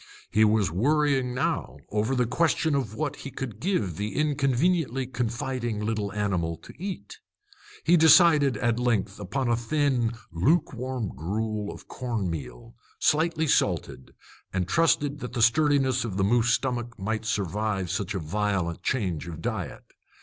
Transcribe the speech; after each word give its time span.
He 0.31 0.43
was 0.43 0.71
worrying 0.71 1.35
now 1.35 1.77
over 1.89 2.15
the 2.15 2.25
question 2.25 2.73
of 2.73 2.95
what 2.95 3.17
he 3.17 3.29
could 3.29 3.59
give 3.59 3.97
the 3.97 4.15
inconveniently 4.15 5.05
confiding 5.05 5.79
little 5.79 6.11
animal 6.13 6.57
to 6.63 6.73
eat. 6.79 7.19
He 7.85 7.97
decided, 7.97 8.57
at 8.57 8.79
length, 8.79 9.19
upon 9.19 9.47
a 9.47 9.55
thin, 9.55 10.13
lukewarm 10.31 11.09
gruel 11.09 11.71
of 11.71 11.87
corn 11.87 12.31
meal, 12.31 12.73
slightly 12.97 13.45
salted, 13.45 14.15
and 14.51 14.67
trusted 14.67 15.19
that 15.19 15.33
the 15.33 15.41
sturdiness 15.43 16.03
of 16.03 16.17
the 16.17 16.23
moose 16.23 16.49
stomach 16.49 16.97
might 16.97 17.23
survive 17.23 17.91
such 17.91 18.15
a 18.15 18.19
violent 18.19 18.81
change 18.81 19.27
of 19.27 19.39
diet. 19.39 19.83